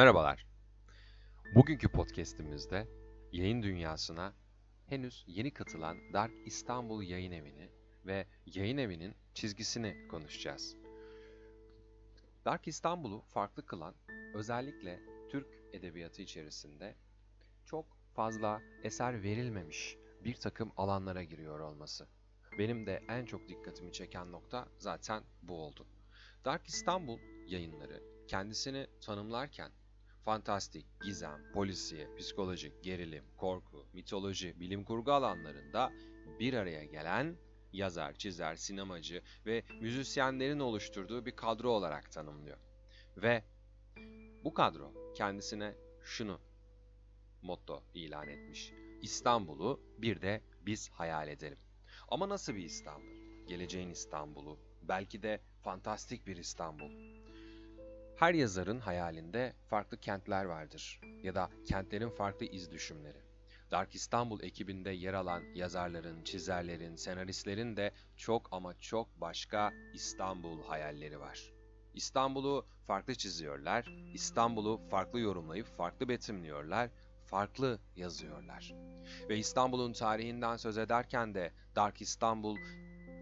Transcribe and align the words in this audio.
Merhabalar. 0.00 0.46
Bugünkü 1.54 1.88
podcast'imizde 1.88 2.88
yayın 3.32 3.62
dünyasına 3.62 4.34
henüz 4.86 5.24
yeni 5.26 5.50
katılan 5.50 6.12
Dark 6.12 6.32
İstanbul 6.46 7.02
Yayın 7.02 7.32
Evi'ni 7.32 7.70
ve 8.06 8.26
yayın 8.46 8.78
evinin 8.78 9.14
çizgisini 9.34 10.08
konuşacağız. 10.08 10.76
Dark 12.44 12.68
İstanbul'u 12.68 13.20
farklı 13.20 13.66
kılan 13.66 13.94
özellikle 14.34 15.00
Türk 15.30 15.46
edebiyatı 15.72 16.22
içerisinde 16.22 16.94
çok 17.66 17.86
fazla 18.14 18.62
eser 18.82 19.22
verilmemiş 19.22 19.96
bir 20.24 20.34
takım 20.34 20.72
alanlara 20.76 21.22
giriyor 21.22 21.60
olması. 21.60 22.06
Benim 22.58 22.86
de 22.86 23.02
en 23.08 23.24
çok 23.24 23.48
dikkatimi 23.48 23.92
çeken 23.92 24.32
nokta 24.32 24.68
zaten 24.78 25.22
bu 25.42 25.54
oldu. 25.54 25.86
Dark 26.44 26.66
İstanbul 26.66 27.18
yayınları 27.46 28.02
kendisini 28.28 28.86
tanımlarken 29.00 29.72
fantastik, 30.24 30.86
gizem, 31.02 31.52
polisiye, 31.52 32.14
psikolojik, 32.16 32.84
gerilim, 32.84 33.24
korku, 33.36 33.86
mitoloji, 33.92 34.60
bilim 34.60 34.84
kurgu 34.84 35.12
alanlarında 35.12 35.92
bir 36.40 36.54
araya 36.54 36.84
gelen 36.84 37.36
yazar, 37.72 38.14
çizer, 38.14 38.56
sinemacı 38.56 39.22
ve 39.46 39.62
müzisyenlerin 39.80 40.60
oluşturduğu 40.60 41.26
bir 41.26 41.36
kadro 41.36 41.70
olarak 41.70 42.12
tanımlıyor. 42.12 42.58
Ve 43.16 43.44
bu 44.44 44.54
kadro 44.54 45.14
kendisine 45.14 45.74
şunu 46.02 46.40
motto 47.42 47.82
ilan 47.94 48.28
etmiş. 48.28 48.72
İstanbul'u 49.02 49.80
bir 49.98 50.22
de 50.22 50.42
biz 50.66 50.90
hayal 50.90 51.28
edelim. 51.28 51.58
Ama 52.08 52.28
nasıl 52.28 52.54
bir 52.54 52.64
İstanbul? 52.64 53.46
Geleceğin 53.46 53.90
İstanbul'u, 53.90 54.58
belki 54.82 55.22
de 55.22 55.40
fantastik 55.62 56.26
bir 56.26 56.36
İstanbul. 56.36 57.19
Her 58.20 58.34
yazarın 58.34 58.80
hayalinde 58.80 59.52
farklı 59.70 59.96
kentler 59.96 60.44
vardır 60.44 61.00
ya 61.22 61.34
da 61.34 61.50
kentlerin 61.64 62.10
farklı 62.10 62.46
iz 62.46 62.70
düşümleri. 62.70 63.18
Dark 63.70 63.94
İstanbul 63.94 64.42
ekibinde 64.42 64.90
yer 64.90 65.14
alan 65.14 65.42
yazarların, 65.54 66.24
çizerlerin, 66.24 66.96
senaristlerin 66.96 67.76
de 67.76 67.92
çok 68.16 68.48
ama 68.52 68.80
çok 68.80 69.20
başka 69.20 69.72
İstanbul 69.94 70.62
hayalleri 70.62 71.20
var. 71.20 71.52
İstanbul'u 71.94 72.66
farklı 72.86 73.14
çiziyorlar, 73.14 73.84
İstanbul'u 74.14 74.80
farklı 74.90 75.20
yorumlayıp 75.20 75.66
farklı 75.66 76.08
betimliyorlar, 76.08 76.90
farklı 77.26 77.80
yazıyorlar. 77.96 78.74
Ve 79.28 79.38
İstanbul'un 79.38 79.92
tarihinden 79.92 80.56
söz 80.56 80.78
ederken 80.78 81.34
de 81.34 81.52
Dark 81.76 82.00
İstanbul 82.00 82.56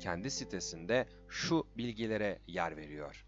kendi 0.00 0.30
sitesinde 0.30 1.08
şu 1.28 1.66
bilgilere 1.76 2.38
yer 2.46 2.76
veriyor 2.76 3.27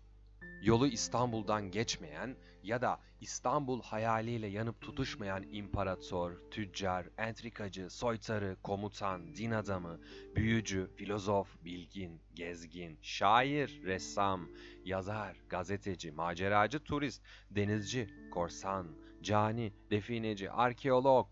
yolu 0.62 0.86
İstanbul'dan 0.86 1.70
geçmeyen 1.70 2.36
ya 2.62 2.82
da 2.82 3.00
İstanbul 3.20 3.82
hayaliyle 3.82 4.46
yanıp 4.46 4.80
tutuşmayan 4.80 5.44
imparator, 5.52 6.32
tüccar, 6.50 7.06
entrikacı, 7.18 7.90
soytarı, 7.90 8.56
komutan, 8.62 9.34
din 9.34 9.50
adamı, 9.50 10.00
büyücü, 10.36 10.90
filozof, 10.96 11.64
bilgin, 11.64 12.20
gezgin, 12.34 12.98
şair, 13.02 13.80
ressam, 13.84 14.48
yazar, 14.84 15.36
gazeteci, 15.48 16.12
maceracı, 16.12 16.78
turist, 16.78 17.22
denizci, 17.50 18.08
korsan, 18.30 18.86
cani, 19.22 19.72
defineci, 19.90 20.50
arkeolog, 20.50 21.26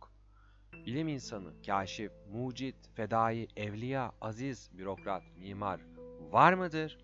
bilim 0.86 1.08
insanı, 1.08 1.62
kaşif, 1.66 2.12
mucit, 2.32 2.76
fedai, 2.94 3.48
evliya, 3.56 4.12
aziz, 4.20 4.70
bürokrat, 4.78 5.22
mimar 5.36 5.80
var 6.32 6.52
mıdır? 6.52 6.98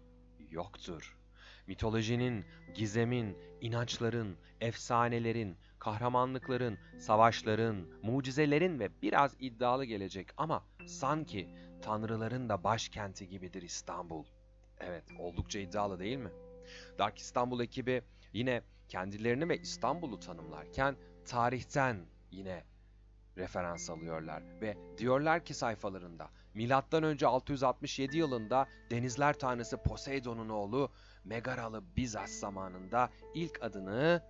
Yoktur 0.51 1.24
mitolojinin, 1.67 2.45
gizemin, 2.75 3.39
inançların, 3.61 4.37
efsanelerin, 4.61 5.57
kahramanlıkların, 5.79 6.79
savaşların, 6.99 7.87
mucizelerin 8.03 8.79
ve 8.79 9.03
biraz 9.03 9.37
iddialı 9.41 9.85
gelecek 9.85 10.29
ama 10.37 10.65
sanki 10.87 11.49
tanrıların 11.83 12.49
da 12.49 12.65
başkenti 12.65 13.29
gibidir 13.29 13.63
İstanbul. 13.63 14.25
Evet, 14.79 15.05
oldukça 15.19 15.59
iddialı 15.59 15.99
değil 15.99 16.19
mi? 16.19 16.31
Dark 16.99 17.19
İstanbul 17.19 17.61
ekibi 17.61 18.03
yine 18.33 18.63
kendilerini 18.89 19.49
ve 19.49 19.59
İstanbul'u 19.59 20.21
tanımlarken 20.21 20.97
tarihten 21.25 22.07
yine 22.31 22.65
referans 23.39 23.91
alıyorlar 23.91 24.43
ve 24.61 24.77
diyorlar 24.99 25.45
ki 25.45 25.55
sayfalarında 25.55 26.31
milattan 26.55 27.03
önce 27.03 27.27
667 27.27 28.17
yılında 28.17 28.67
denizler 28.91 29.39
tanrısı 29.39 29.77
Poseidon'un 29.83 30.49
oğlu 30.49 30.91
Megaralı 31.25 31.83
Bizas 31.97 32.31
zamanında 32.31 33.11
ilk 33.35 33.63
adını 33.63 34.23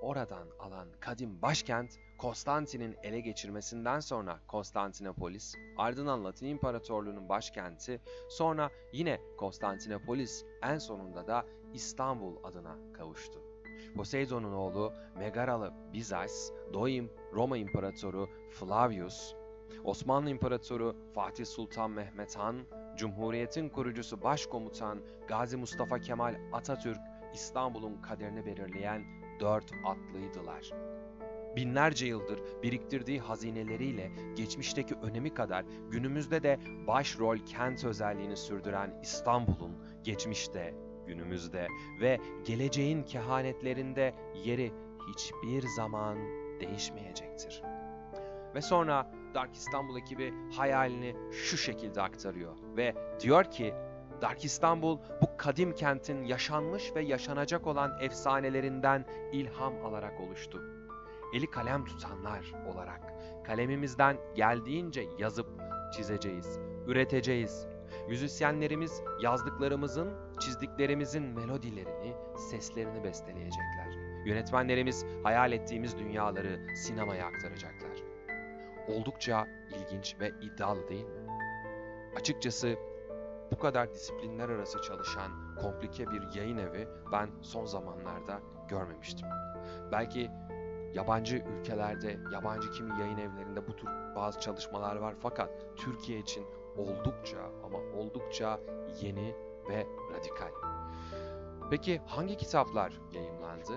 oradan 0.00 0.48
alan 0.58 0.88
kadim 1.00 1.42
başkent 1.42 1.98
Konstantin'in 2.18 2.96
ele 3.02 3.20
geçirmesinden 3.20 4.00
sonra 4.00 4.40
Konstantinopolis, 4.48 5.54
ardından 5.76 6.24
Latin 6.24 6.46
İmparatorluğu'nun 6.46 7.28
başkenti, 7.28 8.00
sonra 8.28 8.70
yine 8.92 9.20
Konstantinopolis, 9.38 10.44
en 10.62 10.78
sonunda 10.78 11.26
da 11.26 11.46
İstanbul 11.74 12.44
adına 12.44 12.78
kavuştu. 12.92 13.49
Poseidon'un 13.94 14.52
oğlu 14.52 14.92
Megaralı 15.18 15.72
Bizas, 15.92 16.50
Doim 16.72 17.10
Roma 17.32 17.56
İmparatoru 17.56 18.28
Flavius, 18.50 19.34
Osmanlı 19.84 20.30
İmparatoru 20.30 20.96
Fatih 21.14 21.46
Sultan 21.46 21.90
Mehmet 21.90 22.36
Han, 22.36 22.56
Cumhuriyetin 22.96 23.68
kurucusu 23.68 24.22
Başkomutan 24.22 24.98
Gazi 25.28 25.56
Mustafa 25.56 25.98
Kemal 25.98 26.34
Atatürk 26.52 26.98
İstanbul'un 27.34 28.02
kaderini 28.02 28.46
belirleyen 28.46 29.04
dört 29.40 29.72
atlıydılar. 29.84 30.70
Binlerce 31.56 32.06
yıldır 32.06 32.40
biriktirdiği 32.62 33.20
hazineleriyle 33.20 34.12
geçmişteki 34.36 34.94
önemi 34.94 35.34
kadar 35.34 35.64
günümüzde 35.90 36.42
de 36.42 36.58
başrol 36.86 37.38
kent 37.38 37.84
özelliğini 37.84 38.36
sürdüren 38.36 39.00
İstanbul'un 39.02 39.72
geçmişte, 40.04 40.74
günümüzde 41.10 41.68
ve 42.00 42.18
geleceğin 42.44 43.02
kehanetlerinde 43.02 44.14
yeri 44.44 44.72
hiçbir 45.08 45.68
zaman 45.76 46.18
değişmeyecektir. 46.60 47.62
Ve 48.54 48.62
sonra 48.62 49.12
Dark 49.34 49.54
İstanbul 49.54 49.96
ekibi 49.96 50.34
hayalini 50.56 51.16
şu 51.32 51.56
şekilde 51.56 52.02
aktarıyor 52.02 52.56
ve 52.76 52.94
diyor 53.20 53.44
ki 53.44 53.74
Dark 54.22 54.44
İstanbul 54.44 54.98
bu 55.22 55.36
kadim 55.36 55.74
kentin 55.74 56.24
yaşanmış 56.24 56.94
ve 56.94 57.02
yaşanacak 57.02 57.66
olan 57.66 57.92
efsanelerinden 58.00 59.04
ilham 59.32 59.74
alarak 59.84 60.20
oluştu. 60.20 60.62
Eli 61.34 61.50
kalem 61.50 61.84
tutanlar 61.84 62.52
olarak 62.72 63.00
kalemimizden 63.46 64.16
geldiğince 64.34 65.08
yazıp 65.18 65.46
çizeceğiz, 65.96 66.58
üreteceğiz. 66.86 67.66
Müzisyenlerimiz 68.08 69.02
yazdıklarımızın, 69.22 70.10
çizdiklerimizin 70.40 71.22
melodilerini, 71.22 72.14
seslerini 72.50 73.04
besteleyecekler. 73.04 74.10
Yönetmenlerimiz 74.24 75.06
hayal 75.22 75.52
ettiğimiz 75.52 75.98
dünyaları 75.98 76.76
sinemaya 76.76 77.26
aktaracaklar. 77.26 78.02
Oldukça 78.88 79.46
ilginç 79.70 80.16
ve 80.20 80.30
iddialı 80.42 80.88
değil 80.88 81.04
mi? 81.04 81.26
Açıkçası 82.16 82.76
bu 83.52 83.58
kadar 83.58 83.94
disiplinler 83.94 84.48
arası 84.48 84.82
çalışan 84.82 85.56
komplike 85.60 86.06
bir 86.06 86.34
yayın 86.34 86.58
evi 86.58 86.88
ben 87.12 87.30
son 87.40 87.64
zamanlarda 87.64 88.40
görmemiştim. 88.68 89.28
Belki 89.92 90.30
yabancı 90.94 91.36
ülkelerde, 91.36 92.18
yabancı 92.32 92.70
kimi 92.70 93.00
yayın 93.00 93.18
evlerinde 93.18 93.68
bu 93.68 93.76
tür 93.76 93.88
bazı 94.16 94.40
çalışmalar 94.40 94.96
var 94.96 95.14
fakat 95.22 95.50
Türkiye 95.76 96.18
için 96.18 96.46
oldukça 96.76 97.38
ama 97.64 97.78
oldukça 97.96 98.60
yeni 99.00 99.34
ve 99.68 99.86
radikal. 100.14 100.50
Peki 101.70 102.00
hangi 102.06 102.36
kitaplar 102.36 103.00
yayımlandı? 103.12 103.72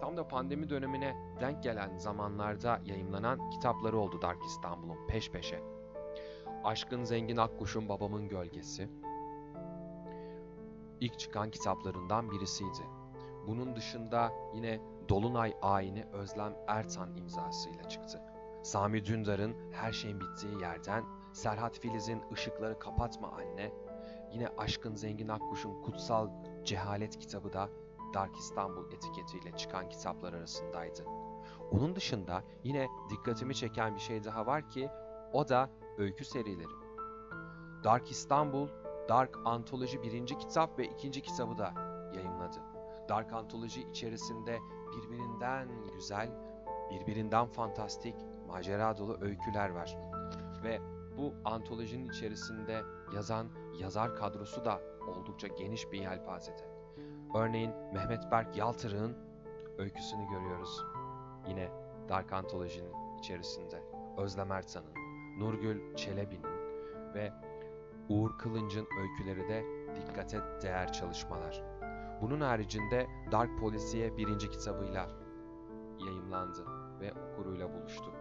Tam 0.00 0.16
da 0.16 0.28
pandemi 0.28 0.70
dönemine 0.70 1.36
denk 1.40 1.62
gelen 1.62 1.98
zamanlarda 1.98 2.80
yayımlanan 2.84 3.50
kitapları 3.50 3.98
oldu 3.98 4.22
Dark 4.22 4.44
İstanbul'un 4.44 5.06
peş 5.06 5.30
peşe. 5.30 5.62
Aşkın 6.64 7.04
Zengin 7.04 7.36
Akkuş'un 7.36 7.88
Babamın 7.88 8.28
Gölgesi 8.28 8.88
ilk 11.00 11.18
çıkan 11.18 11.50
kitaplarından 11.50 12.30
birisiydi. 12.30 12.86
Bunun 13.46 13.76
dışında 13.76 14.32
yine 14.54 14.80
Dolunay 15.08 15.54
Ayini 15.62 16.04
Özlem 16.12 16.56
Ertan 16.66 17.16
imzasıyla 17.16 17.88
çıktı. 17.88 18.22
Sami 18.62 19.04
Dündar'ın 19.04 19.56
Her 19.72 19.92
Şeyin 19.92 20.20
Bittiği 20.20 20.60
Yerden, 20.60 21.04
Serhat 21.32 21.78
Filiz'in 21.78 22.22
Işıkları 22.30 22.78
Kapatma 22.78 23.28
Anne, 23.28 23.72
yine 24.32 24.48
Aşkın 24.48 24.94
Zengin 24.94 25.28
Akkuş'un 25.28 25.82
Kutsal 25.82 26.28
Cehalet 26.64 27.18
kitabı 27.18 27.52
da 27.52 27.68
Dark 28.14 28.36
İstanbul 28.36 28.92
etiketiyle 28.92 29.56
çıkan 29.56 29.88
kitaplar 29.88 30.32
arasındaydı. 30.32 31.04
Onun 31.70 31.96
dışında 31.96 32.42
yine 32.64 32.88
dikkatimi 33.10 33.54
çeken 33.54 33.94
bir 33.94 34.00
şey 34.00 34.24
daha 34.24 34.46
var 34.46 34.68
ki 34.68 34.90
o 35.32 35.48
da 35.48 35.70
öykü 35.98 36.24
serileri. 36.24 36.72
Dark 37.84 38.10
İstanbul, 38.10 38.68
Dark 39.08 39.38
Antoloji 39.44 40.02
birinci 40.02 40.38
kitap 40.38 40.78
ve 40.78 40.84
ikinci 40.84 41.22
kitabı 41.22 41.58
da 41.58 41.72
yayınladı. 42.14 42.58
Dark 43.08 43.32
Anthology 43.32 43.80
içerisinde 43.80 44.58
birbirinden 44.96 45.68
güzel, 45.94 46.30
birbirinden 46.90 47.46
fantastik, 47.46 48.14
macera 48.46 48.98
dolu 48.98 49.18
öyküler 49.20 49.70
var. 49.70 49.98
Ve 50.62 50.80
bu 51.18 51.34
antolojinin 51.44 52.08
içerisinde 52.08 52.82
yazan 53.14 53.48
yazar 53.80 54.16
kadrosu 54.16 54.64
da 54.64 54.80
oldukça 55.08 55.46
geniş 55.46 55.92
bir 55.92 56.00
yelpazede. 56.00 56.68
Örneğin 57.34 57.70
Mehmet 57.94 58.30
Berk 58.30 58.56
Yaltırık'ın 58.56 59.16
öyküsünü 59.78 60.28
görüyoruz. 60.28 60.84
Yine 61.48 61.68
Dark 62.08 62.32
Anthology'nin 62.32 63.18
içerisinde. 63.18 63.82
Özlem 64.18 64.52
Ertan'ın, 64.52 64.94
Nurgül 65.38 65.96
Çelebi'nin 65.96 66.58
ve 67.14 67.32
Uğur 68.08 68.38
Kılınç'ın 68.38 68.86
öyküleri 69.00 69.48
de 69.48 69.64
dikkate 69.96 70.40
değer 70.62 70.92
çalışmalar. 70.92 71.62
Bunun 72.20 72.40
haricinde 72.40 73.06
Dark 73.32 73.58
Polisiye 73.60 74.16
birinci 74.16 74.50
kitabıyla 74.50 75.08
yayımlandı 76.00 76.64
ve 77.00 77.12
okuruyla 77.12 77.72
buluştu. 77.72 78.12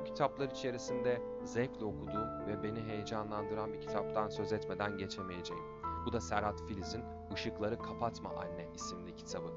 Bu 0.00 0.04
kitaplar 0.04 0.50
içerisinde 0.50 1.22
zevkle 1.44 1.84
okuduğum 1.84 2.46
ve 2.46 2.62
beni 2.62 2.80
heyecanlandıran 2.80 3.72
bir 3.72 3.80
kitaptan 3.80 4.28
söz 4.28 4.52
etmeden 4.52 4.98
geçemeyeceğim. 4.98 5.62
Bu 6.06 6.12
da 6.12 6.20
Serhat 6.20 6.62
Filiz'in 6.68 7.04
Işıkları 7.34 7.78
Kapatma 7.78 8.30
Anne 8.30 8.68
isimli 8.74 9.16
kitabı. 9.16 9.52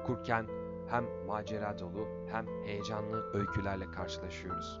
Okurken 0.00 0.46
hem 0.88 1.04
macera 1.26 1.78
dolu 1.78 2.08
hem 2.32 2.46
heyecanlı 2.64 3.32
öykülerle 3.34 3.90
karşılaşıyoruz. 3.90 4.80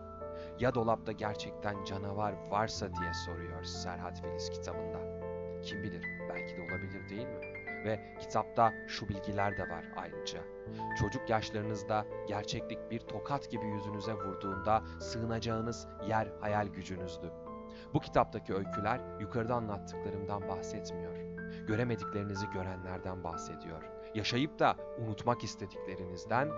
Ya 0.58 0.74
dolapta 0.74 1.12
gerçekten 1.12 1.84
canavar 1.84 2.34
varsa 2.50 2.86
diye 2.94 3.14
soruyor 3.26 3.64
Serhat 3.64 4.20
Filiz 4.22 4.50
kitabında. 4.50 4.98
Kim 5.62 5.82
bilir 5.82 6.04
belki 6.28 6.56
de 6.56 6.62
olabilir 6.62 7.08
değil 7.08 7.26
mi? 7.26 7.59
Ve 7.84 8.16
kitapta 8.20 8.72
şu 8.88 9.08
bilgiler 9.08 9.58
de 9.58 9.62
var 9.68 9.84
ayrıca. 9.96 10.40
Çocuk 11.00 11.30
yaşlarınızda 11.30 12.06
gerçeklik 12.28 12.90
bir 12.90 13.00
tokat 13.00 13.50
gibi 13.50 13.66
yüzünüze 13.66 14.14
vurduğunda 14.14 14.82
sığınacağınız 15.00 15.88
yer 16.08 16.28
hayal 16.40 16.66
gücünüzdü. 16.66 17.32
Bu 17.94 18.00
kitaptaki 18.00 18.54
öyküler 18.54 19.00
yukarıda 19.20 19.54
anlattıklarımdan 19.54 20.48
bahsetmiyor. 20.48 21.16
Göremediklerinizi 21.66 22.46
görenlerden 22.50 23.24
bahsediyor. 23.24 23.82
Yaşayıp 24.14 24.58
da 24.58 24.76
unutmak 24.98 25.44
istediklerinizden, 25.44 26.48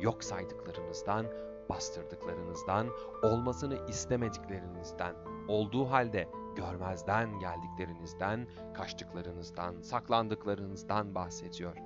yok 0.00 0.24
saydıklarınızdan, 0.24 1.26
bastırdıklarınızdan, 1.68 2.88
olmasını 3.22 3.88
istemediklerinizden, 3.88 5.14
olduğu 5.48 5.90
halde 5.90 6.28
görmezden 6.56 7.38
geldiklerinizden, 7.38 8.46
kaçtıklarınızdan, 8.74 9.82
saklandıklarınızdan 9.82 11.14
bahsediyor. 11.14 11.76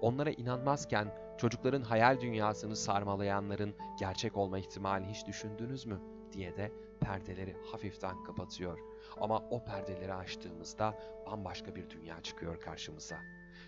Onlara 0.00 0.30
inanmazken 0.30 1.14
çocukların 1.38 1.82
hayal 1.82 2.20
dünyasını 2.20 2.76
sarmalayanların 2.76 3.74
gerçek 3.98 4.36
olma 4.36 4.58
ihtimalini 4.58 5.10
hiç 5.10 5.26
düşündünüz 5.26 5.86
mü 5.86 6.00
diye 6.32 6.56
de 6.56 6.72
perdeleri 7.00 7.56
hafiften 7.72 8.24
kapatıyor. 8.24 8.78
Ama 9.20 9.38
o 9.38 9.64
perdeleri 9.64 10.14
açtığımızda 10.14 10.98
bambaşka 11.26 11.74
bir 11.74 11.90
dünya 11.90 12.22
çıkıyor 12.22 12.60
karşımıza. 12.60 13.18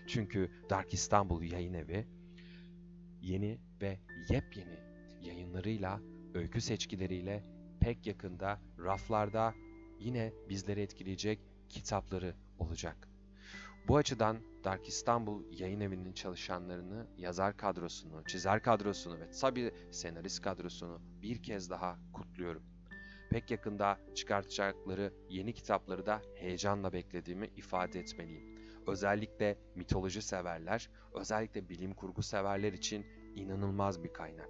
Çünkü 0.07 0.51
Dark 0.69 0.93
İstanbul 0.93 1.41
Yayın 1.41 1.73
Evi 1.73 2.07
yeni 3.21 3.59
ve 3.81 3.99
yepyeni 4.29 4.79
yayınlarıyla, 5.21 5.99
öykü 6.33 6.61
seçkileriyle 6.61 7.43
pek 7.79 8.07
yakında 8.07 8.61
raflarda 8.79 9.53
yine 9.99 10.33
bizleri 10.49 10.81
etkileyecek 10.81 11.39
kitapları 11.69 12.35
olacak. 12.59 13.09
Bu 13.87 13.97
açıdan 13.97 14.37
Dark 14.63 14.87
İstanbul 14.87 15.43
yayın 15.51 15.79
evinin 15.79 16.13
çalışanlarını, 16.13 17.07
yazar 17.17 17.57
kadrosunu, 17.57 18.23
çizer 18.25 18.63
kadrosunu 18.63 19.19
ve 19.19 19.29
tabi 19.29 19.71
senarist 19.91 20.41
kadrosunu 20.41 21.01
bir 21.21 21.43
kez 21.43 21.69
daha 21.69 21.99
kutluyorum. 22.13 22.63
Pek 23.29 23.51
yakında 23.51 23.99
çıkartacakları 24.15 25.13
yeni 25.29 25.53
kitapları 25.53 26.05
da 26.05 26.21
heyecanla 26.35 26.93
beklediğimi 26.93 27.47
ifade 27.47 27.99
etmeliyim. 27.99 28.59
Özellikle 28.87 29.57
mitoloji 29.75 30.21
severler, 30.21 30.89
özellikle 31.13 31.69
bilim 31.69 31.93
kurgu 31.93 32.23
severler 32.23 32.73
için 32.73 33.05
inanılmaz 33.35 34.03
bir 34.03 34.13
kaynak. 34.13 34.49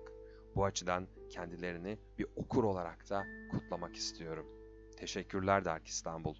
Bu 0.56 0.66
açıdan 0.66 1.08
kendilerini 1.30 1.98
bir 2.18 2.28
okur 2.36 2.64
olarak 2.64 3.10
da 3.10 3.26
kutlamak 3.52 3.96
istiyorum. 3.96 4.65
Teşekkürler 4.98 5.66
Dark 5.66 5.88
İstanbul. 5.88 6.36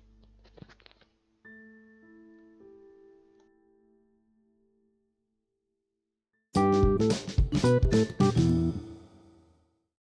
Müzik 6.56 8.25